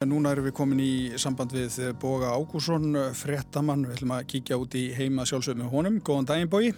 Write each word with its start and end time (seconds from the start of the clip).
Núna 0.00 0.30
erum 0.32 0.46
við 0.46 0.54
komin 0.56 0.78
í 0.80 0.92
samband 1.20 1.52
við 1.52 1.74
Boga 2.00 2.30
Ágússon, 2.32 2.94
frettamann. 3.12 3.82
Við 3.84 3.98
ætlum 3.98 4.14
að 4.16 4.22
kíkja 4.32 4.56
út 4.56 4.72
í 4.80 4.86
heima 4.96 5.26
sjálfsögum 5.28 5.60
með 5.60 5.74
honum. 5.74 5.98
Góðan 6.00 6.28
daginn, 6.30 6.48
Bogi. 6.48 6.70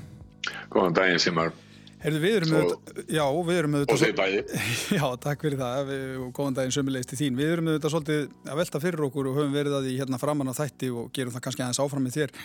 Góðan 0.73 0.97
daginn, 0.97 1.23
Simar. 1.23 1.53
Herðu, 2.03 2.19
við 2.25 2.35
erum 2.41 2.57
auðvitað... 2.57 3.05
Já, 3.15 3.23
við 3.47 3.61
erum 3.61 3.77
auðvitað... 3.79 3.95
Og 3.95 4.03
þeir 4.03 4.17
bæði. 4.19 4.43
Já, 4.99 5.05
takk 5.23 5.47
fyrir 5.47 5.63
það. 5.63 5.93
Við, 5.93 6.27
góðan 6.41 6.59
daginn 6.59 6.75
sömulegist 6.75 7.13
til 7.13 7.21
þín. 7.21 7.39
Við 7.39 7.53
erum 7.53 7.71
auðvitað 7.71 7.95
svolítið 7.95 8.27
að 8.43 8.61
velta 8.65 8.83
fyrir 8.89 9.07
okkur 9.07 9.31
og 9.31 9.39
höfum 9.39 9.55
verið 9.55 9.79
að 9.79 9.87
því 9.87 9.97
hérna 10.01 10.23
framann 10.25 10.51
á 10.51 10.59
þætti 10.59 10.91
og 10.91 11.15
gerum 11.15 11.37
það 11.37 11.47
kannski 11.47 11.63
aðeins 11.69 11.83
áfram 11.87 12.09
með 12.09 12.19
þér 12.19 12.37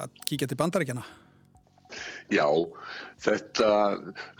að 0.00 0.20
kíkja 0.32 0.48
til 0.48 0.62
bandaríkjana. 0.64 1.04
Já, 2.32 2.46
þetta, 3.22 3.68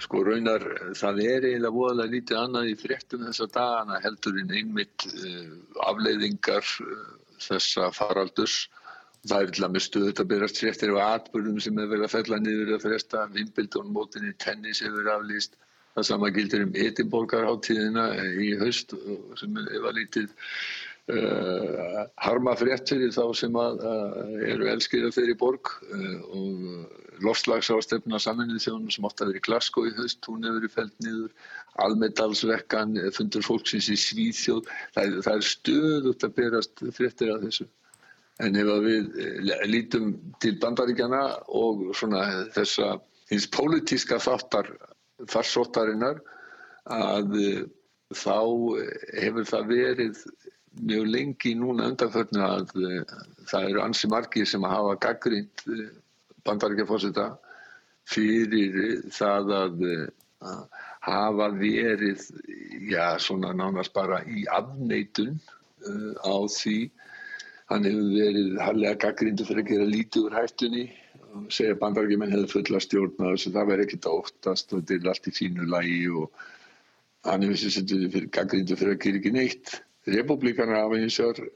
sko 0.03 0.23
raunar, 0.27 0.65
það 0.99 1.21
er 1.25 1.47
eiginlega 1.49 1.75
voðalega 1.77 2.15
lítið 2.15 2.41
annað 2.41 2.71
í 2.73 2.79
fréttum 2.81 3.27
þessa 3.29 3.47
dagana 3.55 4.01
heldur 4.05 4.41
en 4.43 4.57
einmitt 4.61 5.07
uh, 5.13 5.53
afleiðingar 5.91 6.73
uh, 6.87 7.05
þessa 7.47 7.93
faraldurs. 7.95 8.65
Það 9.27 9.43
er 9.43 9.55
til 9.55 9.67
að 9.67 9.73
með 9.75 9.85
stuðut 9.87 10.23
að 10.23 10.29
byrjast 10.33 10.59
fréttir 10.63 10.93
og 10.95 11.03
atbyrjum 11.03 11.63
sem 11.63 11.79
er 11.83 11.89
verið 11.91 12.09
að 12.09 12.17
fella 12.17 12.41
niður 12.43 12.75
að 12.77 12.85
fresta, 12.87 13.29
Wimbledon-mótinni, 13.35 14.35
tennis 14.43 14.83
hefur 14.85 15.09
aflýst. 15.17 15.57
Það 15.97 16.07
sama 16.11 16.29
gildir 16.31 16.67
um 16.67 16.75
Edinborgar-háttíðina 16.77 18.11
í 18.45 18.51
haust 18.61 18.93
sem 19.41 19.63
er 19.63 19.97
lítið 19.97 20.35
Uh, 21.07 22.01
harma 22.19 22.57
frétt 22.59 22.91
fyrir 22.91 23.13
þá 23.15 23.29
sem 23.39 23.55
að, 23.55 23.77
uh, 23.87 24.31
eru 24.43 24.67
elskir 24.73 25.05
af 25.07 25.15
þeirri 25.15 25.37
borg 25.39 25.69
uh, 25.95 26.17
og 26.35 27.05
lofslagsástefna 27.25 28.19
saminnið 28.23 28.65
þjónum 28.67 28.93
sem 28.93 29.07
átt 29.09 29.23
að 29.23 29.31
vera 29.31 29.41
í 29.41 29.45
Glasgow 29.47 29.89
í 29.89 29.95
höst, 29.97 30.27
hún 30.29 30.45
hefur 30.47 30.61
verið 30.61 30.75
fælt 30.75 31.05
niður. 31.05 31.33
Almedalsvekkan, 31.85 32.95
fundur 33.17 33.45
fólksins 33.45 33.91
í 33.93 33.97
Svíþjóð, 34.01 34.71
það, 34.97 35.19
það 35.27 35.35
er 35.35 35.49
stöðut 35.51 36.27
að 36.27 36.37
berast 36.39 36.85
fréttir 36.97 37.33
af 37.35 37.43
þessu. 37.45 37.69
En 38.45 38.57
ef 38.61 38.71
við 38.85 39.21
lítum 39.69 40.11
til 40.45 40.57
bandaríkjana 40.61 41.23
og 41.57 41.87
þessa 42.57 42.97
hins 43.31 43.49
pólitíska 43.53 44.19
þáttar 44.21 44.69
farsóttarinnar 45.33 46.21
að 46.93 47.33
þá 48.15 48.37
hefur 49.17 49.49
það 49.49 49.73
verið 49.73 50.21
mjög 50.81 51.07
lengi 51.09 51.55
núna 51.57 51.89
undanförnu 51.91 52.43
að 52.45 52.75
uh, 52.77 53.15
það 53.49 53.71
eru 53.71 53.83
ansi 53.85 54.11
margir 54.13 54.49
sem 54.49 54.67
hafa 54.67 54.97
gaggrind 55.01 55.65
uh, 56.47 56.51
eh, 56.51 56.51
bandaríkjafósita 56.51 57.27
fyrir 58.07 59.03
það 59.13 59.53
að 59.57 59.85
uh, 59.91 60.67
hafa 61.07 61.51
verið 61.59 62.23
já, 62.91 63.19
svona 63.19 63.53
nánast 63.57 63.95
bara 63.95 64.23
í 64.27 64.47
afneitun 64.53 65.39
á 66.23 66.37
því. 66.51 66.91
Hann 67.71 67.87
hefur 67.87 68.11
verið 68.15 68.59
harlega 68.63 69.01
gaggrindu 69.07 69.47
fyrir 69.47 69.65
að 69.65 69.71
gera 69.73 69.89
lítið 69.91 70.29
úr 70.29 70.37
hættunni. 70.39 70.85
Og 71.37 71.49
segja 71.53 71.79
bandaríkjumenn 71.81 72.33
hefur 72.33 72.61
fulla 72.61 72.81
stjórn 72.81 73.17
að 73.27 73.35
að 73.35 73.57
það 73.57 73.71
verður 73.71 73.85
ekkert 73.87 74.11
óttast 74.11 74.73
og 74.73 74.85
þetta 74.85 74.95
er 74.97 75.11
allt 75.13 75.27
í 75.31 75.35
fínu 75.37 75.67
lagi 75.71 75.99
og 76.09 76.45
hann 77.27 77.43
hefur 77.43 77.61
sér 77.61 77.75
setið 77.77 78.31
gaggrindu 78.35 78.79
fyrir 78.79 78.97
að 78.97 79.03
gera 79.05 79.21
ekki 79.21 79.35
neitt. 79.35 79.75
Republikanar 80.07 80.85
hafa 80.85 81.01
hins 81.03 81.19
vegar 81.19 81.51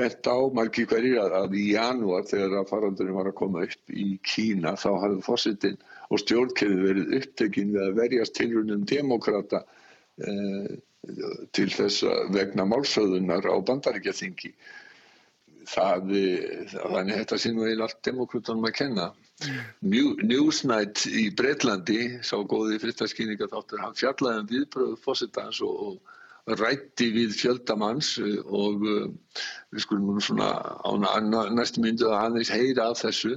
bent 0.00 0.28
á 0.28 0.38
margi 0.56 0.86
hverjir 0.88 1.20
að, 1.22 1.36
að 1.42 1.56
í 1.60 1.64
janúar 1.74 2.26
þegar 2.28 2.58
að 2.60 2.70
farandurinn 2.72 3.18
var 3.18 3.30
að 3.30 3.38
koma 3.40 3.64
upp 3.66 3.94
í 3.94 4.10
Kína 4.26 4.74
þá 4.80 4.90
hafði 5.04 5.24
fórsettin 5.26 5.80
og 6.10 6.22
stjórnkeði 6.24 6.78
verið 6.84 7.16
upptekinn 7.20 7.74
við 7.74 7.86
að 7.86 7.98
verjast 8.00 8.36
tilrunum 8.38 8.86
demokrata 8.88 9.64
eh, 10.26 10.78
til 11.56 11.68
þess 11.72 12.04
vegna 12.34 12.66
málsöðunar 12.68 13.46
á 13.48 13.56
bandaríkjaþingi. 13.70 14.52
Það, 15.70 16.14
þannig 16.72 17.18
þetta 17.20 17.38
sé 17.38 17.52
nú 17.54 17.66
eða 17.68 17.86
allt 17.86 18.00
demokrátunum 18.04 18.66
að 18.66 18.76
kenna. 18.80 19.10
New, 19.80 20.16
Newsnight 20.20 21.04
í 21.06 21.28
Breitlandi, 21.36 22.00
sá 22.26 22.36
góði 22.44 22.80
frittaskýninga 22.82 23.48
þáttur, 23.52 23.80
hann 23.84 23.96
fjallaði 23.96 24.42
um 24.42 24.48
viðbröðu 24.50 24.98
fórsettans 25.04 25.60
og, 25.64 25.84
og 25.86 26.16
rætti 26.58 27.10
við 27.14 27.34
fjöldamanns 27.38 28.14
eh, 28.22 28.38
og 28.46 28.86
eh, 28.88 29.10
við 29.74 29.84
skulum 29.84 30.14
nú 30.14 30.24
svona 30.24 30.50
á 30.82 30.90
næstu 31.52 31.84
myndu 31.84 32.08
að 32.10 32.18
aðeins 32.24 32.52
heyra 32.54 32.90
af 32.90 33.02
þessu. 33.04 33.36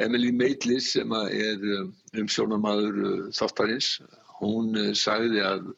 Emily 0.00 0.30
Maitlis 0.32 0.92
sem 0.96 1.12
er 1.20 1.64
eh, 1.76 1.86
umsjónamaður 2.20 3.30
þáttarins, 3.36 3.94
hún 4.40 4.76
sagði 4.96 5.42
að 5.44 5.72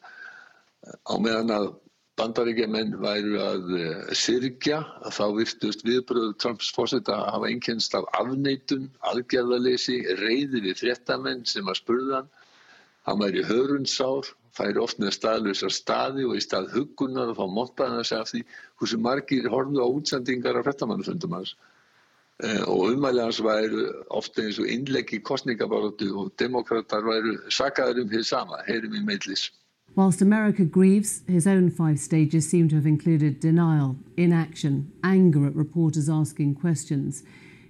á 1.07 1.13
meðan 1.19 1.51
að 1.51 1.71
bandaríkjaman 2.19 2.93
væru 3.01 3.39
að 3.41 3.71
sirkja 4.15 4.83
að 5.01 5.15
þá 5.17 5.23
virtust 5.39 5.83
viðbröðu 5.87 6.35
Trumps 6.39 6.69
fórseta 6.75 7.15
að 7.15 7.31
hafa 7.35 7.49
einkennst 7.49 7.95
af 7.97 8.07
afneitun, 8.19 8.85
aðgerðalesi, 9.09 9.97
reyði 10.21 10.61
við 10.67 10.79
fréttamenn 10.83 11.41
sem 11.49 11.67
að 11.67 11.79
spurðan. 11.81 12.29
Hann 13.07 13.19
væri 13.19 13.43
hörundsár 13.49 14.29
færi 14.57 14.81
oft 14.81 14.99
með 15.01 15.15
staðlösa 15.17 15.69
staði 15.73 16.27
og 16.27 16.37
í 16.37 16.43
stað 16.45 16.71
hugunar 16.75 17.31
og 17.31 17.39
þá 17.39 17.45
montaði 17.57 18.03
segja 18.05 18.21
af 18.21 18.31
því 18.31 18.43
hversu 18.81 18.99
margir 19.01 19.49
horfðu 19.53 19.81
á 19.81 19.87
útsendingar 19.89 20.59
af 20.59 20.67
frettamannfundum 20.67 21.33
hans 21.37 21.55
eh, 22.43 22.61
og 22.67 22.93
umæli 22.93 23.23
hans 23.25 23.41
væru 23.43 23.87
ofta 24.13 24.45
eins 24.45 24.61
og 24.61 24.69
innleggi 24.69 25.23
kostningabaróttu 25.25 26.13
og 26.13 26.31
demokrater 26.39 27.05
væru 27.05 27.35
sakaður 27.49 28.03
um 28.03 28.13
því 28.13 28.23
sama, 28.29 28.61
heyrum 28.69 28.97
í 28.99 29.03
meillis. 29.09 29.49
Whilst 29.95 30.21
America 30.21 30.63
grieves, 30.63 31.21
his 31.27 31.45
own 31.45 31.69
five 31.69 31.99
stages 31.99 32.49
seem 32.49 32.67
to 32.69 32.75
have 32.75 32.87
included 32.87 33.39
denial, 33.39 33.95
inaction, 34.17 34.91
anger 35.03 35.45
at 35.45 35.55
reporters 35.55 36.09
asking 36.09 36.55
questions. 36.55 37.21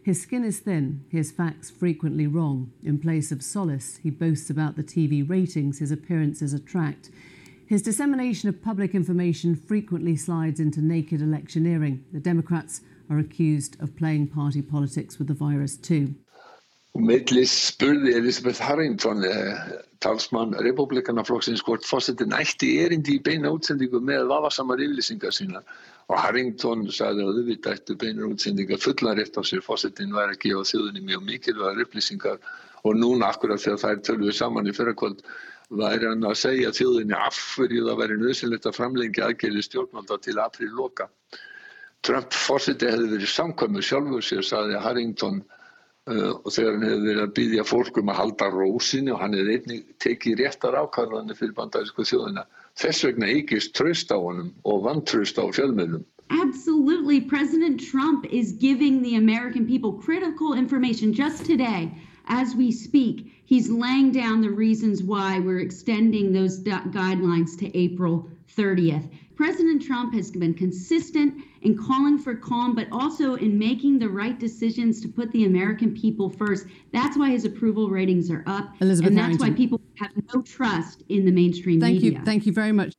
His 0.03 0.21
skin 0.21 0.43
is 0.43 0.59
thin, 0.59 1.05
his 1.07 1.31
facts 1.31 1.69
frequently 1.69 2.27
wrong. 2.27 2.73
In 2.83 2.99
place 2.99 3.31
of 3.31 3.41
solace, 3.41 4.01
he 4.03 4.09
boasts 4.09 4.49
about 4.49 4.75
the 4.75 4.83
TV 4.83 5.27
ratings 5.27 5.79
his 5.79 5.91
appearances 5.91 6.53
attract. 6.53 7.09
His 7.65 7.81
dissemination 7.81 8.49
of 8.49 8.61
public 8.61 8.93
information 8.93 9.55
frequently 9.55 10.17
slides 10.17 10.59
into 10.59 10.81
naked 10.81 11.21
electioneering. 11.21 12.03
The 12.11 12.19
Democrats 12.19 12.81
are 13.09 13.17
accused 13.17 13.81
of 13.81 13.95
playing 13.95 14.27
party 14.27 14.61
politics 14.61 15.17
with 15.17 15.29
the 15.29 15.33
virus 15.33 15.77
too. 15.77 16.15
Meitlis 16.93 17.51
spurði 17.71 18.11
Elisabeth 18.13 18.61
Harrington, 18.61 19.23
eh, 19.25 19.79
talsmann 19.99 20.53
republikanaflokksins, 20.61 21.63
hvort 21.65 21.87
fórsetin 21.89 22.35
ætti 22.37 22.69
erindi 22.83 23.17
í 23.17 23.23
beina 23.23 23.49
útsendingu 23.49 23.97
með 23.97 24.27
vafasamar 24.29 24.77
yfirlýsingar 24.77 25.33
sína 25.33 25.63
og 26.11 26.19
Harrington 26.19 26.83
sagði 26.91 27.23
að 27.23 27.31
auðvitað 27.31 27.77
ættu 27.77 27.95
beinur 28.03 28.33
útsendingar 28.33 28.81
fullan 28.83 29.17
rétt 29.17 29.39
á 29.39 29.41
sér. 29.41 29.63
Fósittin 29.65 30.13
var 30.13 30.33
ekki 30.33 30.51
á 30.53 30.61
þjóðinni 30.61 31.01
mjög 31.07 31.23
mikilvægar 31.29 31.81
upplýsingar. 31.85 32.37
Og 32.83 32.99
núna 32.99 33.31
akkurat 33.31 33.61
þegar 33.63 33.81
þær 33.83 34.03
tölvuð 34.03 34.35
saman 34.35 34.67
í 34.67 34.75
fyrrakvöld 34.75 35.23
væri 35.71 36.09
hann 36.11 36.27
að 36.27 36.37
segja 36.43 36.73
þjóðinni 36.75 37.15
af 37.15 37.39
hverju 37.55 37.87
það 37.87 37.99
væri 38.01 38.19
nöðsynlegt 38.19 38.67
að 38.67 38.77
framlengja 38.77 39.29
aðgerði 39.29 39.63
stjórnvalda 39.63 40.19
til 40.21 40.37
april 40.43 40.71
loka. 40.75 41.07
Trump 42.03 42.35
fósitti 42.35 42.91
hefði 42.91 43.13
verið 43.15 43.31
samkvæmur 43.31 43.87
sjálfur 43.87 44.25
sér, 44.27 44.43
sagði 44.43 44.81
Harrington 44.83 45.39
og 46.03 46.49
þegar 46.51 46.73
hann 46.73 46.87
hefði 46.89 47.07
verið 47.07 47.23
að 47.23 47.35
byggja 47.37 47.63
fólkum 47.67 48.09
að 48.11 48.19
halda 48.19 48.49
rósinni 48.51 49.13
og 49.13 49.21
hann 49.23 49.37
hefði 49.37 49.53
einnig 49.59 49.85
tekið 50.03 50.41
réttar 50.41 50.75
ákvarðanir 50.81 51.39
fyrir 51.39 51.55
bandarísku 51.55 52.03
þjóðina 52.09 52.43
Þess 52.81 53.03
vegna 53.05 53.27
ykist 53.29 53.75
tröst 53.77 54.09
á 54.09 54.17
honum 54.17 54.49
og 54.65 54.85
vantröst 54.87 55.37
á 55.37 55.45
fjölmiðlum. 55.53 56.05
Absolutely. 56.29 57.21
President 57.21 57.79
Trump 57.79 58.25
is 58.25 58.53
giving 58.53 59.03
the 59.03 59.15
American 59.15 59.67
people 59.67 59.93
critical 59.93 60.53
information 60.53 61.13
just 61.13 61.45
today. 61.45 61.91
As 62.25 62.55
we 62.55 62.71
speak, 62.71 63.42
he's 63.53 63.69
laying 63.69 64.11
down 64.11 64.41
the 64.41 64.49
reasons 64.49 65.03
why 65.03 65.39
we're 65.39 65.59
extending 65.59 66.33
those 66.33 66.63
guidelines 66.63 67.55
to 67.55 67.65
April 67.77 68.27
30th. 68.57 69.07
President 69.35 69.79
Trump 69.79 70.11
has 70.15 70.31
been 70.31 70.55
consistent 70.55 71.35
in 71.61 71.77
calling 71.77 72.17
for 72.17 72.33
calm, 72.33 72.73
but 72.73 72.87
also 72.91 73.35
in 73.35 73.59
making 73.59 73.99
the 73.99 74.09
right 74.09 74.39
decisions 74.39 74.99
to 75.01 75.07
put 75.07 75.31
the 75.33 75.45
American 75.45 75.93
people 75.93 76.31
first. 76.31 76.65
That's 76.93 77.15
why 77.15 77.29
his 77.29 77.45
approval 77.45 77.89
ratings 77.91 78.31
are 78.31 78.43
up. 78.47 78.73
Elizabeth 78.81 79.09
and 79.09 79.17
that's 79.17 79.37
Harrington. 79.37 79.49
why 79.49 79.55
people 79.55 79.81
have 79.99 80.11
no 80.33 80.41
trust 80.41 81.03
in 81.09 81.23
the 81.23 81.31
mainstream 81.31 81.79
Thank 81.79 82.01
media. 82.01 82.19
You. 82.19 82.25
Thank 82.25 82.47
you 82.47 82.53
very 82.53 82.71
much. 82.71 82.93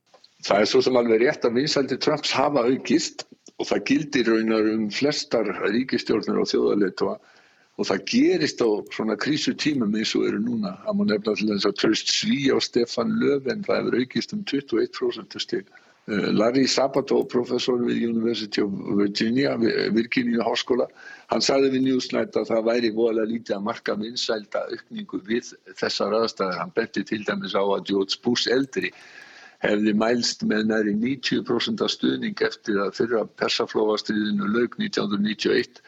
Það 0.45 0.59
er 0.61 0.67
svo 0.71 0.79
sem 0.85 0.95
alveg 0.95 1.23
rétt 1.25 1.43
að 1.43 1.55
vinsældi 1.59 1.99
Trumps 1.99 2.31
hafa 2.31 2.63
aukist 2.69 3.25
og 3.59 3.67
það 3.67 3.85
gildir 3.89 4.27
raunar 4.31 4.67
um 4.71 4.87
flestar 4.93 5.49
ríkistjórnir 5.65 6.39
og 6.39 6.47
þjóðarleitua 6.51 7.15
og 7.75 7.87
það 7.89 8.03
gerist 8.11 8.61
á 8.63 8.69
svona 8.95 9.17
krísutímum 9.19 9.95
eins 9.99 10.13
og 10.15 10.29
eru 10.29 10.39
núna. 10.43 10.75
Það 10.85 10.95
má 10.99 11.03
nefna 11.09 11.33
til 11.35 11.49
þess 11.49 11.67
að 11.69 11.79
tröst 11.81 12.13
sví 12.13 12.37
á 12.47 12.57
Stefan 12.63 13.17
Löfven, 13.19 13.65
það 13.67 13.81
hefur 13.81 13.97
aukist 13.99 14.35
um 14.35 14.45
21% 14.47 15.43
stíl. 15.43 15.65
Eh, 16.05 16.29
Larry 16.37 16.67
Sabato, 16.69 17.23
professor 17.27 17.81
við 17.81 18.03
University 18.11 18.61
of 18.61 18.71
Virginia, 18.99 19.57
Virginia 19.91 20.45
Háskóla, 20.45 20.85
hann 21.33 21.41
sagði 21.41 21.73
við 21.73 21.85
Newsnight 21.89 22.37
að 22.37 22.51
það 22.51 22.67
væri 22.69 22.91
voðalega 22.93 23.31
lítið 23.33 23.57
að 23.57 23.67
marka 23.67 23.97
vinsælda 23.99 24.63
aukningu 24.69 25.21
við 25.25 25.51
þessar 25.75 26.15
aðstæðar. 26.21 26.59
Hann 26.61 26.75
benti 26.77 27.03
til 27.03 27.23
dæmis 27.25 27.57
á 27.57 27.63
að 27.65 27.87
George 27.89 28.21
Bush 28.23 28.47
eldri 28.53 28.93
hefði 29.65 29.95
mælst 29.97 30.45
með 30.47 30.69
næri 30.69 30.95
90% 31.01 31.81
af 31.81 31.91
stuðning 31.91 32.41
eftir 32.47 32.79
að 32.85 32.95
fyrra 32.99 33.25
persaflófastriðinu 33.41 34.47
laug 34.53 34.77
1991 34.77 35.81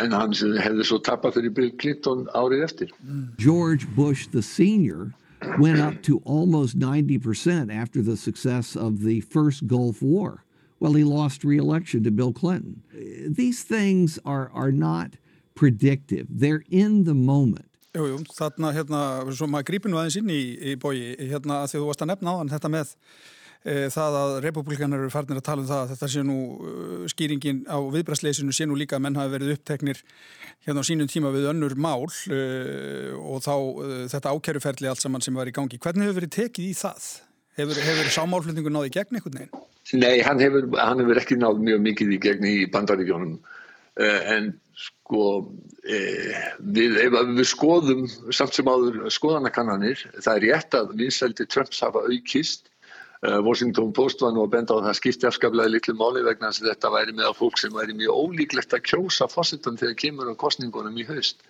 en 0.00 0.14
hann 0.14 0.32
hefði 0.34 0.86
svo 0.86 0.98
tapað 1.02 1.38
fyrir 1.38 1.54
Bill 1.54 1.70
Clinton 1.80 2.26
árið 2.34 2.64
eftir. 2.66 2.94
George 3.38 3.86
Bush 3.96 4.26
the 4.32 4.42
senior 4.42 5.12
went 5.58 5.80
up 5.80 6.02
to 6.02 6.20
almost 6.24 6.78
90% 6.78 7.72
after 7.72 8.02
the 8.02 8.16
success 8.16 8.76
of 8.76 9.02
the 9.02 9.20
first 9.20 9.66
Gulf 9.66 10.02
War. 10.02 10.44
Well, 10.80 10.94
he 10.94 11.04
lost 11.04 11.44
re-election 11.44 12.04
to 12.04 12.10
Bill 12.10 12.32
Clinton. 12.32 12.82
These 13.28 13.62
things 13.62 14.18
are, 14.24 14.50
are 14.52 14.72
not 14.72 15.16
predictive. 15.54 16.26
They're 16.28 16.64
in 16.70 17.04
the 17.04 17.14
moment. 17.14 17.66
Jú, 17.94 18.08
jú, 18.10 18.16
þarna, 18.34 18.72
hérna, 18.74 19.00
svo 19.30 19.46
maður 19.46 19.68
grípir 19.68 19.92
nú 19.92 20.00
aðeins 20.00 20.16
inn 20.18 20.30
í, 20.34 20.40
í 20.58 20.74
bói, 20.82 21.14
hérna, 21.14 21.60
að 21.62 21.68
því 21.70 21.78
þú 21.78 21.86
varst 21.86 22.02
að 22.02 22.10
nefna 22.10 22.32
á 22.34 22.38
hann 22.40 22.50
þetta 22.50 22.70
með 22.74 22.90
það 23.64 24.16
að 24.20 24.32
republikanar 24.44 25.00
eru 25.00 25.12
farnir 25.12 25.40
að 25.40 25.46
tala 25.46 25.62
um 25.64 25.68
það 25.68 25.82
að 25.82 25.92
þetta 25.94 26.08
sé 26.12 26.24
nú 26.26 26.38
uh, 26.54 27.04
skýringin 27.08 27.62
á 27.64 27.80
viðbræðsleysinu 27.94 28.52
sé 28.52 28.66
nú 28.68 28.76
líka 28.76 28.98
að 28.98 29.06
menn 29.06 29.16
hafi 29.16 29.32
verið 29.32 29.54
uppteknir 29.54 30.02
hérna 30.66 30.84
á 30.84 30.88
sínum 30.88 31.08
tíma 31.08 31.32
við 31.32 31.48
önnur 31.54 31.76
mál 31.80 32.04
uh, 32.04 33.14
og 33.20 33.40
þá 33.44 33.54
þetta 34.12 34.34
ákæruferli 34.34 34.90
allt 34.90 35.04
saman 35.04 35.24
sem 35.24 35.36
var 35.36 35.48
í 35.48 35.54
gangi. 35.56 35.80
Hvernig 35.80 36.08
hefur 36.08 36.20
verið 36.20 36.34
tekið 36.36 36.68
í 36.68 36.74
það? 36.76 37.08
Hefur, 37.54 37.80
hefur 37.86 38.12
sámálflutningu 38.18 38.72
náði 38.74 38.92
gegn 38.98 39.16
einhvern 39.16 39.40
veginn? 39.40 39.64
Nei, 40.00 40.20
hann 40.26 40.40
hefur, 40.42 40.68
hann 40.80 41.00
hefur 41.00 41.20
ekki 41.20 41.38
náð 41.40 41.64
mjög 41.64 41.82
mikið 41.88 42.14
í 42.16 42.20
gegn 42.24 42.48
í 42.50 42.56
bandaríkjónum 42.72 43.38
en 43.94 44.48
sko 44.74 45.24
eh, 45.86 46.34
við, 46.58 46.96
við 47.06 47.46
skoðum 47.46 48.06
samt 48.34 48.56
sem 48.56 48.68
áður 48.68 49.04
skoðanakannanir 49.12 50.00
það 50.16 50.32
er 50.34 50.46
rétt 50.48 50.78
að 50.78 50.94
vinsældi 50.98 51.46
Trumps 51.50 51.82
hafa 51.84 52.02
aukist 52.08 52.70
Washington 53.24 53.92
Post 53.96 54.20
var 54.20 54.34
nú 54.36 54.42
að 54.44 54.50
benda 54.52 54.74
á 54.74 54.78
að 54.78 54.86
það 54.88 54.96
skipti 54.98 55.28
afskaplega 55.28 55.72
litlu 55.72 55.94
máli 55.96 56.24
vegna 56.26 56.50
þess 56.50 56.64
að 56.64 56.70
þetta 56.72 56.90
væri 56.92 57.14
með 57.16 57.28
að 57.30 57.38
fólk 57.38 57.60
sem 57.60 57.72
væri 57.72 57.96
mjög 57.96 58.18
ólíklegt 58.20 58.76
að 58.76 58.84
kjósa 58.90 59.28
fórsetan 59.32 59.78
þegar 59.80 59.96
kemur 60.02 60.28
á 60.28 60.34
kostningunum 60.44 60.98
í 61.00 61.06
haust. 61.08 61.40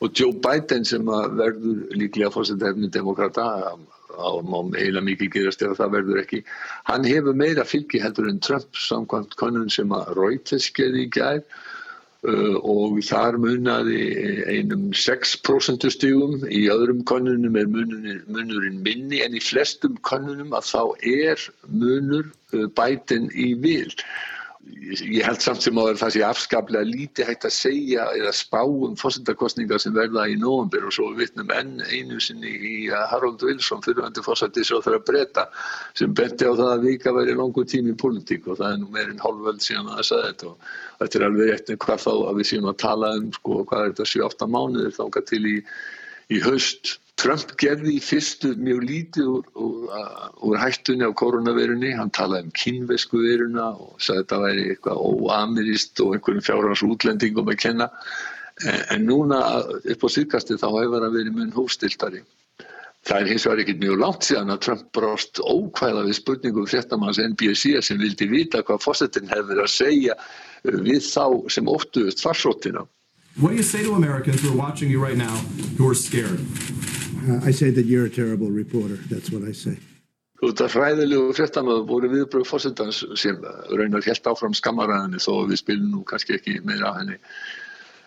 Og 0.00 0.14
Joe 0.16 0.32
Biden 0.32 0.86
sem 0.88 1.04
verður 1.04 1.82
líklega 2.00 2.32
fórsetahefni 2.32 2.88
demokrata 2.94 3.44
á 3.44 4.30
eiginlega 4.32 5.04
mikið 5.04 5.32
gerast 5.36 5.62
ef 5.62 5.76
það 5.78 5.92
verður 5.98 6.22
ekki 6.22 6.40
hann 6.88 7.04
hefur 7.06 7.36
meira 7.36 7.66
fylgi 7.68 8.00
heldur 8.02 8.30
en 8.30 8.40
Trump 8.40 8.80
samkvæmt 8.88 9.36
konun 9.38 9.68
sem 9.70 9.92
að 9.94 10.14
Reuters 10.16 10.70
gerði 10.74 11.04
í 11.04 11.10
gæð 11.18 11.44
og 12.26 12.98
þar 13.06 13.36
munaði 13.38 13.98
einum 14.50 14.88
6% 14.90 15.86
stígum 15.94 16.40
í 16.50 16.64
öðrum 16.66 17.04
konunum 17.06 17.54
er 17.56 17.68
munurinn, 17.70 18.24
munurinn 18.26 18.80
minni 18.82 19.22
en 19.22 19.36
í 19.38 19.42
flestum 19.42 19.94
konunum 20.02 20.50
að 20.50 20.66
þá 20.66 20.82
er 21.06 21.44
munur 21.70 22.26
uh, 22.54 22.66
bætin 22.74 23.30
í 23.30 23.54
vil 23.62 23.94
ég 24.88 25.24
held 25.24 25.40
samt 25.42 25.62
sem 25.64 25.78
að 25.80 25.98
það 26.00 26.12
sé 26.14 26.22
afskaplega 26.24 26.88
lítið 26.88 27.28
hægt 27.28 27.46
að 27.48 27.54
segja 27.54 28.04
eða 28.16 28.32
spá 28.36 28.60
um 28.64 28.96
fósendakostningar 28.98 29.80
sem 29.82 29.94
verða 29.96 30.26
í 30.28 30.36
nógumbyr 30.40 30.86
og 30.88 30.94
svo 30.96 31.08
vittnum 31.16 31.50
enn 31.54 31.82
einu 31.88 32.20
sinni 32.22 32.52
í 32.52 32.74
Harold 33.12 33.42
Wilson 33.44 33.82
fyrirvændi 33.84 34.24
fósendis 34.24 34.72
og 34.76 34.84
þeirra 34.86 35.00
breyta 35.08 35.46
sem 35.98 36.14
benti 36.16 36.48
á 36.48 36.52
það 36.52 36.72
að 36.74 36.86
vika 36.86 37.14
væri 37.16 37.36
langu 37.38 37.64
tími 37.68 37.94
í 37.94 37.98
politík 38.04 38.48
og 38.48 38.60
það 38.60 38.74
er 38.74 38.80
nú 38.82 38.92
meirinn 38.94 39.24
hálfveld 39.24 39.64
síðan 39.64 39.92
að 39.92 40.00
það 40.00 40.08
sagði 40.10 40.30
þetta 40.30 40.52
og 40.52 41.02
þetta 41.02 41.20
er 41.20 41.26
alveg 41.28 41.52
rétt 41.52 41.74
hvað 41.86 42.04
þá 42.06 42.12
að 42.14 42.40
við 42.40 42.50
séum 42.52 42.70
að 42.72 42.80
tala 42.84 43.12
um 43.18 43.28
sko 43.38 43.60
hvað 43.64 43.84
er 43.84 43.92
þetta 43.92 44.10
7-8 44.14 44.50
mánuðir 44.56 44.96
þánga 44.98 45.26
til 45.32 45.44
í, 45.48 45.58
í 46.32 46.42
haust 46.44 46.96
Trump 47.18 47.50
gerði 47.58 47.96
í 47.96 48.02
fyrstu 48.02 48.52
mjög 48.62 48.82
lítið 48.86 49.28
úr, 49.32 49.46
úr, 49.58 49.92
úr 50.46 50.58
hættunni 50.62 51.02
á 51.02 51.10
koronavirunni, 51.18 51.90
hann 51.98 52.12
talaði 52.14 52.46
um 52.46 52.52
kynvesku 52.54 53.22
viruna 53.24 53.72
og 53.74 53.96
sagði 53.98 54.20
að 54.20 54.24
þetta 54.24 54.40
væri 54.44 54.66
eitthvað 54.72 55.00
óamirist 55.08 56.02
og 56.04 56.14
einhverjum 56.14 56.44
fjárhans 56.46 56.84
útlendingum 56.86 57.50
að 57.50 57.62
kenna. 57.64 57.88
En, 58.62 58.82
en 58.94 59.06
núna 59.08 59.40
upp 59.66 60.04
á 60.06 60.08
síðkasti 60.14 60.58
þá 60.62 60.68
hefur 60.68 61.06
það 61.06 61.16
verið 61.16 61.40
mun 61.40 61.56
hóstiltari. 61.56 62.22
Það 63.08 63.22
er 63.22 63.30
hins 63.32 63.46
vegar 63.46 63.62
ekkert 63.62 63.82
mjög 63.82 64.00
langt 64.02 64.26
síðan 64.26 64.54
að 64.54 64.62
Trump 64.66 64.86
brást 64.94 65.40
ókvæða 65.42 66.04
við 66.06 66.16
spurningum 66.18 66.70
fréttamanns 66.70 67.20
NBC 67.22 67.80
sem 67.82 67.98
vildi 67.98 68.28
vita 68.30 68.62
hvað 68.62 68.84
fórsetin 68.84 69.30
hefur 69.32 69.62
að 69.64 69.72
segja 69.74 70.14
við 70.66 71.02
þá 71.06 71.50
sem 71.50 71.70
óttuðust 71.70 72.22
farsóttina. 72.22 72.86
What 73.38 73.50
do 73.50 73.56
you 73.56 73.62
say 73.62 73.82
to 73.84 73.94
Americans 73.94 74.42
who 74.42 74.50
are 74.50 74.56
watching 74.56 74.90
you 74.90 75.02
right 75.02 75.16
now 75.16 75.34
who 75.78 75.88
are 75.88 75.94
scared? 75.94 76.42
Uh, 77.28 77.40
I 77.44 77.50
say 77.50 77.70
that 77.70 77.84
you're 77.84 78.06
a 78.06 78.10
terrible 78.10 78.50
reporter. 78.50 78.96
That's 79.10 79.30
what 79.30 79.42
I 79.44 79.52
say. 79.52 79.76
Þetta 80.38 80.68
fræðilegu 80.70 81.32
fréttamöðu 81.34 81.86
voru 81.88 82.08
viðbröð 82.12 82.44
fórsetans 82.46 83.00
sem 83.18 83.40
raunar 83.74 84.04
helt 84.06 84.28
áfram 84.30 84.54
skammaræðinni 84.54 85.18
þó 85.20 85.32
við 85.50 85.60
spilum 85.60 85.88
nú 85.92 86.04
kannski 86.06 86.36
ekki 86.36 86.60
meira 86.64 86.92
henni. 86.94 87.18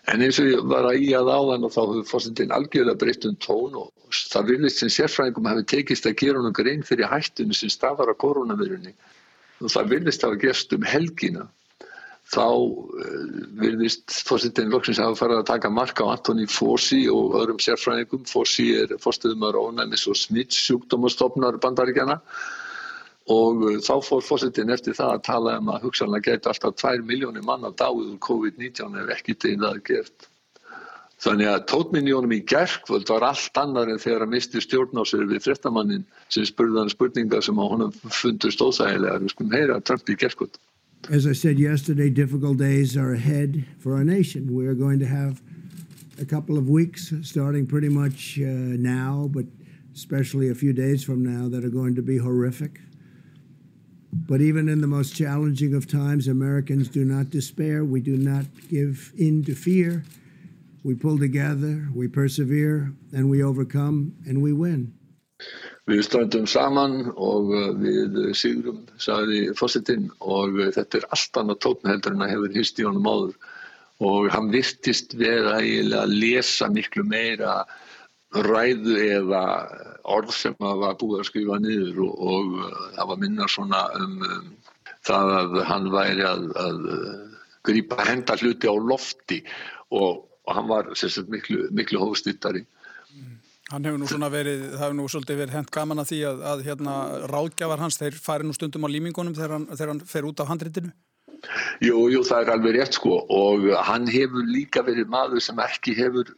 En 0.10 0.24
eins 0.26 0.40
og 0.42 0.48
ég 0.48 0.64
var 0.72 0.88
að 0.88 1.04
í 1.04 1.10
að 1.14 1.30
áðan 1.30 1.68
og 1.68 1.74
þá 1.76 1.82
hefur 1.82 2.08
fórsetin 2.10 2.54
algjörlega 2.56 3.02
breytt 3.04 3.28
um 3.28 3.36
tón 3.44 3.76
og 3.84 4.16
það 4.32 4.54
vilist 4.54 4.82
sem 4.82 4.94
sérfræðingum 4.96 5.50
hefur 5.52 5.68
tekist 5.76 6.08
að 6.08 6.18
gera 6.24 6.40
honum 6.40 6.56
grein 6.56 6.88
fyrir 6.88 7.12
hættunni 7.12 7.58
sem 7.58 7.70
stafar 7.70 8.10
á 8.10 8.16
koronavirunni 8.24 8.96
og 9.60 9.76
það 9.76 9.92
vilist 9.98 10.26
hafa 10.26 10.40
gerst 10.42 10.74
um 10.74 10.88
helgina 10.88 11.46
þá 12.32 12.46
uh, 12.48 13.12
virðist 13.60 14.16
fórsettin 14.28 14.72
loksins 14.72 15.02
hafa 15.04 15.20
farið 15.20 15.42
að 15.42 15.50
taka 15.52 15.72
marka 15.74 16.08
á 16.08 16.14
Antoni 16.14 16.48
Fossi 16.48 17.04
og 17.12 17.36
öðrum 17.42 17.60
sérfræðingum. 17.64 18.26
Fossi 18.30 18.72
er 18.80 18.96
fórstuðumar 19.04 19.60
ónæmis 19.60 20.08
og 20.08 20.20
smittsjúkdómastofnar 20.20 21.60
bandaríkjana 21.64 22.22
og 23.32 23.64
uh, 23.68 23.78
þá 23.84 23.94
fór 24.08 24.26
fórsettin 24.26 24.74
eftir 24.74 24.98
það 24.98 25.16
að 25.18 25.24
tala 25.28 25.60
um 25.60 25.72
að 25.76 25.88
hugsanlega 25.88 26.32
geta 26.32 26.54
alltaf 26.54 26.80
2 26.84 27.06
miljónir 27.08 27.46
manna 27.48 27.74
dáið 27.76 28.14
úr 28.14 28.20
COVID-19 28.28 29.02
ef 29.04 29.16
ekki 29.18 29.38
teginn 29.38 29.68
gert. 29.88 30.32
Þannig 31.22 31.52
að 31.52 31.66
tótminjónum 31.70 32.32
í 32.34 32.40
gerkvöld 32.50 33.06
var 33.12 33.28
allt 33.28 33.58
annar 33.62 33.92
en 33.94 34.00
þegar 34.02 34.24
að 34.26 34.32
misti 34.32 34.62
stjórn 34.64 34.98
á 34.98 35.06
sér 35.06 35.28
við 35.30 35.44
frettamannin 35.46 36.08
sem 36.34 36.48
spurði 36.50 36.82
hann 36.82 36.90
spurningar 36.90 37.46
sem 37.46 37.60
á 37.62 37.66
honum 37.70 37.92
fundust 38.10 38.64
óþægilega. 38.66 39.20
Við 39.22 39.34
skulum 39.36 39.54
heyra 39.54 39.82
Trump 39.86 40.10
í 40.10 40.18
gerkvöld. 40.18 40.58
As 41.10 41.26
I 41.26 41.34
said 41.34 41.58
yesterday, 41.58 42.10
difficult 42.10 42.58
days 42.58 42.96
are 42.96 43.14
ahead 43.14 43.66
for 43.80 43.96
our 43.96 44.04
nation. 44.04 44.54
We 44.54 44.68
are 44.68 44.76
going 44.76 45.00
to 45.00 45.08
have 45.08 45.42
a 46.20 46.26
couple 46.26 46.58
of 46.58 46.70
weeks 46.70 47.12
starting 47.24 47.66
pretty 47.66 47.90
much 47.90 48.38
uh, 48.40 48.44
now, 48.44 49.28
but 49.32 49.46
especially 49.96 50.50
a 50.50 50.56
few 50.56 50.74
days 50.74 51.04
from 51.04 51.26
now, 51.26 51.50
that 51.50 51.66
are 51.66 51.70
going 51.70 51.96
to 51.96 52.04
be 52.04 52.20
horrific. 52.20 52.80
But 54.14 54.42
even 54.42 54.70
in 54.70 54.82
the 54.82 54.88
most 54.88 55.16
challenging 55.16 55.74
of 55.74 55.88
times, 55.88 56.28
Americans 56.28 56.88
do 56.88 57.04
not 57.04 57.32
despair. 57.32 57.84
We 57.84 58.02
do 58.02 58.16
not 58.16 58.46
give 58.70 59.12
in 59.18 59.44
to 59.46 59.56
fear. 59.56 60.06
We 60.84 60.94
pull 60.94 61.18
together, 61.18 61.90
we 61.94 62.08
persevere, 62.08 62.94
and 63.12 63.30
we 63.30 63.44
overcome, 63.44 64.16
and 64.26 64.42
we 64.42 64.54
win. 64.54 64.94
Við 65.90 66.04
stöndum 66.06 66.46
saman 66.50 67.08
og 67.16 67.54
uh, 67.56 67.70
við 67.82 68.20
sigurum, 68.38 68.84
sagði 69.02 69.48
fósitinn 69.58 70.12
og 70.20 70.60
uh, 70.60 70.70
þetta 70.76 71.02
er 71.02 71.08
allt 71.16 71.40
annað 71.42 71.62
tókn 71.66 71.90
heldur 71.90 72.16
en 72.16 72.26
að 72.26 72.34
hefur 72.36 72.58
hýst 72.58 72.82
í 72.82 72.86
honum 72.86 73.10
áður 73.10 73.34
og 74.02 74.30
hann 74.34 74.52
virtist 74.54 75.16
vera 75.18 75.58
eiginlega 75.62 76.06
að 76.06 76.16
lesa 76.24 76.70
miklu 76.74 77.06
meira 77.06 77.62
ræðu 78.32 78.96
eða 79.04 79.42
orð 80.10 80.32
sem 80.34 80.56
var 80.58 80.96
búið 81.02 81.20
að 81.20 81.28
skrifa 81.30 81.60
niður 81.62 82.00
og, 82.06 82.14
og 82.32 82.54
það 82.96 83.10
var 83.12 83.22
minna 83.22 83.50
svona 83.52 83.82
um, 84.00 84.16
um 84.26 84.50
það 85.06 85.34
að 85.38 85.60
hann 85.70 85.90
væri 85.94 86.26
að, 86.28 86.46
að 86.62 86.82
grípa 87.68 88.06
henda 88.06 88.38
hluti 88.42 88.70
á 88.70 88.76
lofti 88.76 89.42
og, 89.90 90.24
og 90.46 90.56
hann 90.56 90.70
var 90.70 90.92
sérstaklega 90.94 91.36
miklu, 91.36 91.66
miklu 91.78 92.02
hófstýttari. 92.02 92.64
Hann 93.72 93.86
hefur 93.88 94.02
nú 94.02 94.10
svona 94.10 94.28
verið, 94.32 94.66
það 94.74 94.84
hefur 94.84 94.98
nú 94.98 95.06
svolítið 95.12 95.40
verið 95.46 95.56
hent 95.60 95.72
gaman 95.72 96.04
að 96.04 96.10
því 96.12 96.20
að, 96.32 96.42
að 96.52 96.66
hérna 96.66 96.96
ráðgjafar 97.32 97.86
hans, 97.86 98.00
þeir 98.02 98.18
fari 98.20 98.48
nú 98.48 98.58
stundum 98.58 98.88
á 98.88 98.90
límingunum 98.92 99.38
þegar 99.38 99.56
hann, 99.58 99.70
þegar 99.72 99.94
hann 99.94 100.04
fer 100.12 100.28
út 100.28 100.44
af 100.44 100.52
handritinu? 100.52 100.92
Jú, 101.82 102.04
jú, 102.14 102.20
það 102.22 102.44
er 102.44 102.50
alveg 102.54 102.76
rétt 102.76 102.98
sko 103.00 103.16
og 103.34 103.64
hann 103.88 104.04
hefur 104.12 104.46
líka 104.46 104.84
verið 104.86 105.08
maður 105.10 105.42
sem 105.42 105.62
ekki 105.64 105.96
hefur 105.98 106.30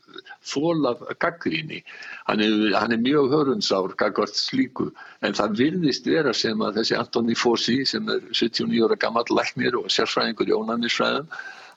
þólað 0.48 1.02
gaggríni. 1.20 1.82
Hann, 2.30 2.44
hann 2.78 2.96
er 2.96 3.02
mjög 3.04 3.34
hörundsár 3.34 3.92
gaggvart 4.00 4.40
slíku 4.40 4.88
en 5.25 5.36
það 5.36 5.58
virðist 5.60 6.08
vera 6.08 6.32
sem 6.38 6.63
að 6.63 6.80
þessi 6.80 6.98
Antoni 7.00 7.36
Fossi 7.36 7.82
sem 7.90 8.08
er 8.13 8.24
79 8.32 8.88
ára 8.88 9.00
gammal 9.04 9.25
læknir 9.28 9.75
og 9.82 9.92
sérfræðingur 9.92 10.54
í 10.54 10.56
ónæmisfræðum, 10.56 11.28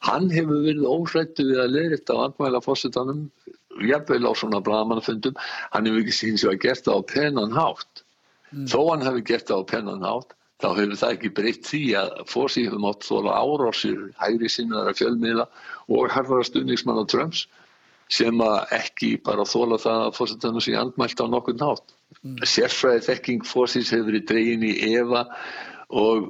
hann 0.06 0.30
hefur 0.30 0.62
verið 0.68 0.86
óhrættu 0.86 1.50
við 1.50 1.64
að 1.64 1.74
leirita 1.80 2.14
á 2.14 2.24
andmæla 2.28 2.62
fósittanum 2.62 3.26
jafnveil 3.84 4.28
á 4.28 4.32
svona 4.38 4.62
bladamannafundum, 4.64 5.36
hann 5.72 5.88
hefur 5.88 6.02
ekki 6.04 6.16
síns 6.16 6.46
að 6.46 6.60
gert 6.64 6.86
það 6.86 6.98
á 6.98 7.02
pennan 7.12 7.54
hátt. 7.56 8.02
Mm. 8.52 8.66
Þó 8.70 8.80
hann 8.90 9.06
hefur 9.06 9.26
gert 9.30 9.50
það 9.50 9.62
á 9.62 9.70
pennan 9.72 10.06
hátt, 10.06 10.34
þá 10.62 10.68
hefur 10.78 10.98
það 11.02 11.14
ekki 11.16 11.32
breytt 11.36 11.70
því 11.70 11.82
að 12.00 12.12
fórsíð 12.32 12.70
hefur 12.70 12.84
mátt 12.86 13.06
þóla 13.06 13.36
árásir, 13.42 14.02
hægri 14.22 14.50
sinnaðara 14.52 14.96
fjölmiðla 14.96 15.48
og 15.92 16.14
harfara 16.14 16.48
stuðningsmann 16.48 17.02
á 17.02 17.04
Trumps 17.10 17.46
sem 18.12 18.38
að 18.40 18.76
ekki 18.76 19.16
bara 19.26 19.46
þóla 19.48 19.80
það 19.82 20.04
að 20.04 20.16
fórsettanum 20.20 20.62
sé 20.62 20.76
andmælt 20.78 21.20
á 21.22 21.26
nokkur 21.26 21.58
nátt. 21.58 21.94
mm. 22.22 22.38
sérfræði 22.46 23.02
þekking 23.08 23.46
fósins 23.46 23.90
hefur 23.90 24.12
verið 24.12 24.28
dregin 24.30 24.62
í 24.66 24.72
Eva 24.94 25.26
og 25.90 26.28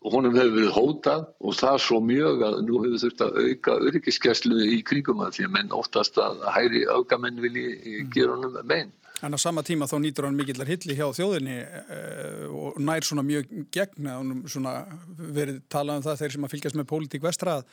honum 0.00 0.36
hefur 0.36 0.54
verið 0.54 0.72
hótað 0.72 1.26
og 1.44 1.56
það 1.58 1.82
svo 1.84 1.98
mjög 2.04 2.44
að 2.46 2.56
nú 2.64 2.80
hefur 2.84 3.02
þurft 3.02 3.24
að 3.26 3.36
auka 3.44 3.74
öryggiskeslu 3.88 4.62
í 4.76 4.80
kringum 4.86 5.20
að 5.26 5.36
því 5.36 5.46
að 5.48 5.54
menn 5.58 5.76
óttast 5.76 6.16
að 6.20 6.40
hæri 6.54 6.86
augamenn 6.88 7.42
vilji 7.42 7.66
mm. 7.76 8.08
gera 8.14 8.36
honum 8.36 8.56
meginn. 8.64 8.94
En 9.20 9.36
á 9.36 9.38
sama 9.40 9.60
tíma 9.60 9.84
þá 9.84 9.98
nýtur 10.00 10.24
hann 10.24 10.38
mikillar 10.38 10.68
hilli 10.70 10.96
hjá 10.96 11.04
þjóðinni 11.12 11.56
uh, 11.60 12.44
og 12.48 12.78
nær 12.80 13.04
svona 13.04 13.24
mjög 13.26 13.50
gegn 13.74 14.08
að 14.08 14.20
hann 14.22 14.44
svona 14.48 14.74
verið 15.20 15.60
talað 15.68 16.00
um 16.00 16.06
það 16.08 16.22
þeir 16.22 16.36
sem 16.36 16.46
að 16.48 16.54
fylgjast 16.54 16.80
með 16.80 16.88
pólitík 16.94 17.26
vestrað 17.26 17.66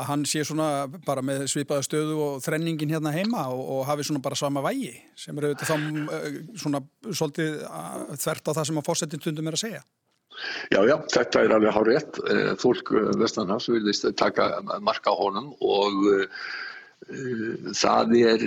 að 0.00 0.08
hann 0.10 0.26
sé 0.26 0.42
svona 0.46 0.88
bara 1.06 1.22
með 1.22 1.46
svipaða 1.50 1.86
stöðu 1.86 2.18
og 2.24 2.42
þrenningin 2.42 2.90
hérna 2.90 3.14
heima 3.14 3.46
og, 3.54 3.62
og 3.76 3.86
hafi 3.86 4.06
svona 4.06 4.22
bara 4.22 4.38
sama 4.38 4.62
vægi 4.66 4.96
sem 5.18 5.38
eru 5.38 5.52
auðvitað 5.52 5.70
þá 5.70 6.18
uh, 6.18 6.42
svona 6.64 6.82
svolítið 7.06 7.56
þvert 8.26 8.50
á 8.50 8.56
það 8.58 8.70
sem 8.72 8.82
að 8.82 8.88
fórsetintundum 8.90 9.50
er 9.50 9.58
að 9.60 9.66
segja. 9.68 9.86
Já, 10.72 10.80
já, 10.88 10.96
þetta 11.12 11.44
er 11.44 11.54
alveg 11.56 11.74
hár 11.76 11.88
rétt. 11.90 12.20
Fólk 12.62 12.92
vestanhafs 13.20 13.68
vilist 13.72 14.06
taka 14.16 14.50
marka 14.80 15.14
honum 15.16 15.52
og 15.60 15.98
uh, 16.14 16.44
það 17.76 18.14
er 18.20 18.46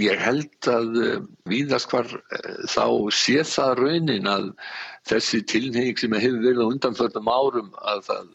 ég 0.00 0.22
held 0.24 0.68
að 0.72 1.00
uh, 1.00 1.16
víðast 1.50 1.90
hvar 1.92 2.08
uh, 2.08 2.52
þá 2.70 2.86
sé 3.12 3.42
það 3.44 3.74
raunin 3.82 4.30
að 4.30 4.52
þessi 5.10 5.42
tilneying 5.50 5.98
sem 6.00 6.14
hefur 6.16 6.44
verið 6.46 6.64
á 6.64 6.70
undanförnum 6.70 7.32
árum 7.32 7.72
að 7.82 8.06
það 8.08 8.30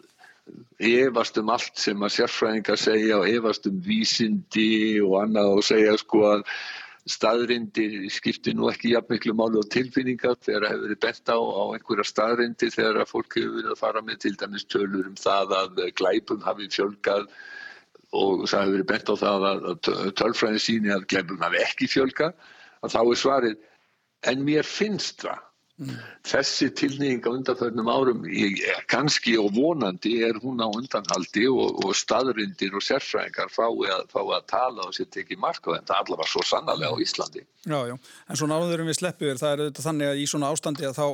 efast 0.78 1.40
um 1.42 1.50
allt 1.52 1.80
sem 1.82 2.04
að 2.06 2.14
sérfræðingar 2.20 2.80
segja 2.80 3.22
og 3.22 3.30
efast 3.30 3.66
um 3.70 3.80
vísindi 3.84 5.00
og 5.02 5.18
annað 5.24 5.56
og 5.56 5.66
segja 5.66 5.96
sko 6.00 6.24
að 6.36 6.44
staðrindir 7.12 8.08
skiptir 8.12 8.56
nú 8.58 8.68
ekki 8.72 8.92
jafn 8.94 9.14
miklu 9.14 9.34
málu 9.38 9.62
á 9.64 9.72
tilfinningar 9.74 10.36
þegar 10.44 10.66
það 10.66 10.74
hefur 10.74 10.84
verið 10.88 11.00
bent 11.06 11.32
á, 11.32 11.38
á 11.40 11.64
einhverja 11.76 12.06
staðrindir 12.10 12.74
þegar 12.74 13.00
að 13.04 13.12
fólk 13.14 13.38
hefur 13.40 13.56
verið 13.58 13.72
að 13.74 13.82
fara 13.82 14.04
með 14.08 14.20
til 14.26 14.34
dæmis 14.42 14.68
tölur 14.68 15.10
um 15.12 15.18
það 15.22 15.56
að 15.62 15.82
glæpum 16.02 16.44
hafi 16.46 16.70
fjölgað 16.76 17.26
og 18.18 18.46
það 18.48 18.62
hefur 18.62 18.76
verið 18.76 18.90
bent 18.92 19.12
á 19.12 19.16
það 19.24 19.48
að 19.48 19.92
tölfræðin 20.22 20.64
síni 20.68 20.94
að 20.96 21.08
glemum 21.14 21.44
hafi 21.44 21.64
ekki 21.64 21.90
fjölga 21.92 22.32
að 22.84 22.94
þá 22.96 23.00
er 23.04 23.22
svarið 23.24 23.58
en 24.32 24.46
mér 24.48 24.68
finnst 24.68 25.24
það. 25.26 25.47
Þessi 26.26 26.72
tilnýðing 26.74 27.28
á 27.30 27.30
undanförnum 27.30 27.90
árum 27.92 28.24
kannski 28.90 29.36
og 29.38 29.52
vonandi 29.54 30.16
er 30.26 30.40
hún 30.42 30.64
á 30.64 30.66
undanhaldi 30.66 31.46
og, 31.52 31.84
og 31.86 31.94
staðrindir 31.98 32.74
og 32.74 32.82
sérfræðingar 32.82 33.52
fái 33.54 33.92
að, 33.94 34.08
fái 34.10 34.24
að 34.26 34.48
tala 34.50 34.88
og 34.88 34.96
setja 34.98 35.22
ekki 35.22 35.38
marka 35.38 35.76
en 35.78 35.86
það 35.86 36.02
allavega 36.02 36.32
svo 36.32 36.46
sannarlega 36.50 36.98
á 36.98 37.04
Íslandi. 37.06 37.46
Já, 37.68 37.78
já, 37.92 37.94
en 37.98 38.42
svona 38.42 38.58
áðurum 38.58 38.90
við 38.90 39.00
sleppur 39.04 39.38
það 39.38 39.54
er 39.54 39.64
þetta 39.68 39.86
þannig 39.86 40.10
að 40.10 40.24
í 40.24 40.26
svona 40.34 40.52
ástandi 40.56 40.90
að 40.90 40.98
þá 40.98 41.08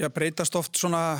Já, 0.00 0.06
breytast 0.08 0.54
oft 0.56 0.78
svona, 0.80 1.18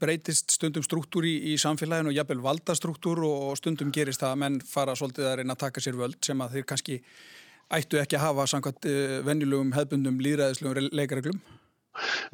breytist 0.00 0.54
stundum 0.54 0.82
struktúr 0.82 1.26
í, 1.28 1.34
í 1.52 1.56
samfélaginu 1.60 2.08
og 2.08 2.16
jafnvel 2.16 2.38
valdastruktúr 2.46 3.20
og 3.28 3.58
stundum 3.60 3.90
gerist 3.92 4.22
það 4.22 4.32
að 4.32 4.40
menn 4.40 4.56
fara 4.64 4.94
svolítið 4.96 5.28
að 5.28 5.36
reyna 5.42 5.52
að 5.52 5.60
taka 5.66 5.82
sér 5.84 5.98
völd 6.00 6.16
sem 6.24 6.40
að 6.40 6.56
þeir 6.56 6.66
kannski 6.70 6.96
ættu 7.76 8.00
ekki 8.00 8.16
að 8.16 8.24
hafa 8.24 8.48
samkvæmt 8.54 8.88
uh, 8.88 9.18
venjulegum 9.26 9.74
hefbundum 9.76 10.24
líðræðislegum 10.24 10.88
leikareglum. 10.96 11.44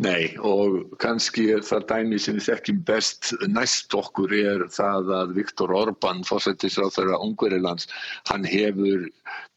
Nei 0.02 0.32
og 0.42 0.94
kannski 1.02 1.48
er 1.54 1.64
það 1.66 1.86
dæmi 1.90 2.20
sem 2.22 2.38
við 2.38 2.48
þekkjum 2.50 2.80
best 2.88 3.32
næst 3.50 3.94
okkur 3.98 4.34
er 4.36 4.66
það 4.74 5.12
að 5.18 5.34
Viktor 5.38 5.74
Orbán, 5.76 6.24
fórsættisráð 6.28 6.94
þeirra 6.96 7.20
Ungverilands, 7.26 7.88
hann 8.30 8.46
hefur 8.48 9.08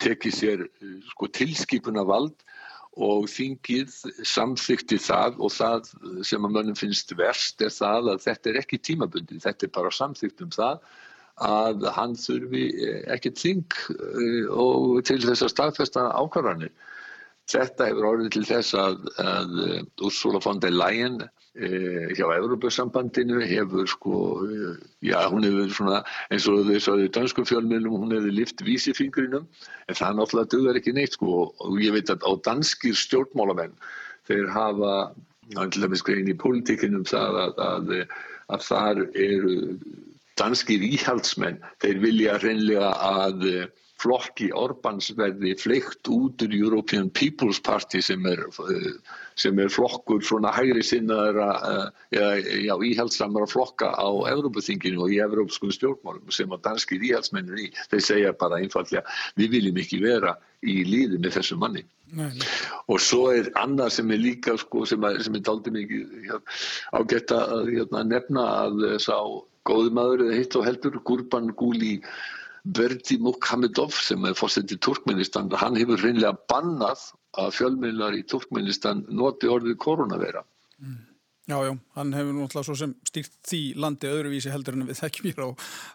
tekið 0.03 0.37
sér 0.39 0.65
sko, 1.11 1.31
tilskipuna 1.39 2.05
vald 2.07 2.35
og 2.95 3.25
þingið 3.27 3.91
samþykti 4.23 4.99
það 5.03 5.41
og 5.43 5.51
það 5.51 5.89
sem 6.23 6.45
að 6.47 6.53
mönnum 6.55 6.77
finnst 6.79 7.11
verst 7.19 7.61
er 7.61 7.73
það 7.75 8.13
að 8.13 8.21
þetta 8.29 8.51
er 8.51 8.61
ekki 8.61 8.79
tímabundi, 8.79 9.41
þetta 9.43 9.67
er 9.67 9.75
bara 9.75 9.91
samþykt 9.91 10.45
um 10.45 10.53
það 10.55 10.79
að 11.43 11.83
hann 11.97 12.15
þurfi 12.15 12.65
ekki 13.11 13.33
þing 13.35 13.79
eh, 13.91 15.01
til 15.03 15.19
þess 15.25 15.43
að 15.43 15.51
staðfesta 15.51 16.05
ákvarðanir. 16.15 16.71
Þetta 17.51 17.91
hefur 17.91 18.07
orðið 18.09 18.29
til 18.33 18.45
þess 18.47 18.73
að, 18.81 19.01
að 19.21 19.51
Ursula 20.07 20.39
von 20.41 20.61
der 20.63 20.73
Leyen 20.73 21.19
eh, 21.21 22.07
hjá 22.17 22.25
Európa-sambandinu 22.33 23.43
hefur 23.45 23.85
sko, 23.91 24.21
eh, 24.49 24.79
já 25.05 25.19
hún 25.29 25.45
hefur 25.45 25.69
svona 25.77 25.99
eins 26.33 26.47
og 26.49 26.65
þess 26.71 26.89
að 26.89 27.03
í 27.05 27.11
dansku 27.19 27.45
fjölmjölum 27.45 27.99
hún 28.01 28.15
hefur 28.17 28.33
lift 28.33 28.65
vísifingrinum 28.65 29.45
en 29.45 29.99
það 29.99 30.17
náttúrulega 30.17 30.51
dögur 30.55 30.81
ekki 30.81 30.95
neitt 30.97 31.19
sko. 31.19 31.51
Og 31.61 31.77
ég 31.85 31.93
veit 31.93 32.09
að 32.09 32.25
á 32.25 32.31
danskir 32.49 32.97
stjórnmálamenn 32.97 33.77
þeir 34.25 34.49
hafa, 34.49 34.95
til 35.53 35.85
dæmis 35.85 36.01
grein 36.05 36.31
í 36.31 36.37
pólitíkinum 36.41 37.05
það 37.05 37.41
að, 37.43 37.63
að, 37.69 37.95
að 38.57 38.67
þar 38.71 39.05
eru 39.13 39.59
danskir 40.39 40.83
íhaldsmenn, 40.83 41.61
þeir 41.83 41.99
vilja 42.03 42.37
reynlega 42.43 42.91
að 43.07 43.49
flokki 44.01 44.49
Orbáns 44.55 45.09
verði 45.15 45.53
fleikt 45.59 46.09
út 46.11 46.43
úr 46.43 46.53
European 46.55 47.07
People's 47.15 47.61
Party 47.63 48.01
sem 48.03 48.25
er, 48.27 48.41
sem 49.39 49.59
er 49.61 49.71
flokkur 49.71 50.23
svona 50.25 50.51
hægri 50.55 50.83
sinnaðara 50.83 51.47
eða 52.11 52.77
íhaldsamara 52.89 53.47
flokka 53.49 53.93
á 53.95 54.09
Európaþinginu 54.33 55.05
og 55.05 55.15
í 55.15 55.21
Európskum 55.23 55.71
stjórnmálum 55.73 56.35
sem 56.35 56.51
að 56.51 56.65
danskir 56.67 57.07
íhaldsmennir 57.07 57.65
í 57.67 57.71
þeir 57.93 58.05
segja 58.09 58.35
bara 58.39 58.59
einfallega 58.59 59.05
við 59.39 59.57
viljum 59.57 59.81
ekki 59.85 60.03
vera 60.03 60.35
í 60.65 60.81
líði 60.87 61.21
með 61.21 61.39
þessu 61.39 61.59
manni 61.61 61.85
nei, 62.11 62.27
nei. 62.35 62.47
og 62.91 62.99
svo 62.99 63.29
er 63.31 63.51
annað 63.61 63.95
sem 63.99 64.11
er 64.11 64.23
líka 64.23 64.59
sko, 64.59 64.83
sem, 64.89 65.03
er, 65.07 65.21
sem 65.23 65.39
er 65.39 65.47
daldið 65.47 65.79
mikið 65.79 66.39
ágætt 66.99 67.35
að 67.35 67.71
hérna, 67.71 68.03
nefna 68.11 68.47
að 68.65 68.87
sá 69.03 69.15
góðumadur 69.67 70.27
eða 70.27 70.39
hitt 70.39 70.57
og 70.59 70.65
heldur 70.67 70.99
Gurban 71.07 71.51
Gúli 71.57 71.97
Verdi 72.77 73.19
Mukhamedov 73.21 73.93
sem 73.93 74.23
er 74.25 74.37
fórsetið 74.37 74.79
Turkmenistan, 74.81 75.51
hann 75.53 75.77
hefur 75.77 76.01
reynilega 76.01 76.33
bannað 76.49 77.11
að 77.37 77.51
fjölmiðlar 77.59 78.17
í 78.17 78.23
Turkmenistan 78.29 79.03
noti 79.13 79.51
orðið 79.51 79.77
koronavera. 79.83 80.41
Mm. 80.81 81.03
Já, 81.45 81.59
já, 81.61 81.75
hann 81.93 82.13
hefur 82.17 82.33
náttúrulega 82.33 82.65
svo 82.65 82.75
sem 82.79 82.93
stýrt 83.05 83.35
því 83.45 83.59
landi 83.77 84.09
öðruvísi 84.09 84.49
heldur 84.49 84.79
en 84.79 84.87
við 84.87 84.97
þekkjum 84.97 85.27
hér 85.29 85.43
á 85.45 85.49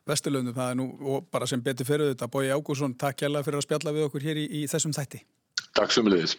Vesturlöndum, 0.06 0.54
það 0.54 0.70
er 0.70 0.78
nú 0.78 0.86
og 1.10 1.26
bara 1.34 1.48
sem 1.50 1.62
betur 1.64 1.88
fyrir 1.88 2.12
þetta. 2.12 2.30
Bói 2.30 2.52
Ágúrsson, 2.54 2.94
takk 2.94 3.24
hjálpa 3.24 3.42
fyrir 3.48 3.58
að 3.58 3.66
spjalla 3.66 3.94
við 3.96 4.06
okkur 4.06 4.26
hér 4.28 4.38
í, 4.38 4.46
í 4.60 4.62
þessum 4.70 4.94
þætti. 4.94 5.24
Takk 5.74 5.96
sömulegis. 5.96 6.36